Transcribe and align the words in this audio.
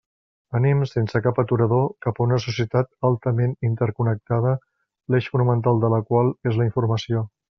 Anem, 0.59 0.79
sense 0.91 1.19
cap 1.25 1.41
aturador, 1.43 1.83
cap 2.05 2.21
a 2.21 2.23
una 2.25 2.39
societat 2.45 2.89
altament 3.11 3.53
interconnectada 3.71 4.55
l'eix 5.15 5.31
fonamental 5.35 5.83
de 5.85 5.95
la 5.97 6.01
qual 6.09 6.35
és 6.53 6.61
la 6.63 6.69
informació. 6.73 7.25